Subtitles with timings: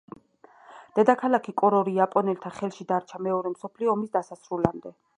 [0.99, 5.01] დედაქალაქი კორორი იაპონელთა ხელში დარჩა მეორე მსოფლიო ომის დასასრულამდე.